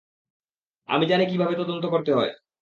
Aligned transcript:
আমি 0.89 1.05
জানি 1.07 1.23
কিভাবে 1.25 1.53
তদন্ত 1.57 1.83
করতে 1.85 2.11
হয়। 2.13 2.31